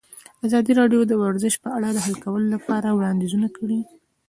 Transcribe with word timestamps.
ازادي 0.47 0.71
راډیو 0.79 1.01
د 1.07 1.13
ورزش 1.23 1.53
په 1.63 1.69
اړه 1.77 1.89
د 1.91 1.97
حل 2.05 2.15
کولو 2.23 2.47
لپاره 2.55 2.87
وړاندیزونه 2.97 3.47
کړي. 3.57 3.79